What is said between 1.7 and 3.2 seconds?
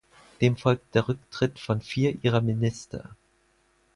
vier ihrer Minister.